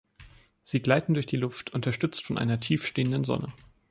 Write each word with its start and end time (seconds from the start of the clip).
Sie 0.63 0.79
gleiten 0.81 1.13
durch 1.13 1.27
die 1.27 1.37
Luft, 1.37 1.73
unterstützt 1.75 2.25
von 2.25 2.39
einer 2.39 2.59
tiefstehenden 2.59 3.23
Sonne. 3.23 3.53